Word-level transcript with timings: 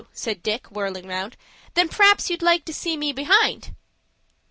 said 0.13 0.41
Dick, 0.41 0.65
whirling 0.71 1.07
round; 1.07 1.37
"then 1.75 1.87
p'r'aps 1.87 2.27
you'd 2.27 2.41
like 2.41 2.65
to 2.65 2.73
see 2.73 2.97
me 2.97 3.11
behind." 3.13 3.75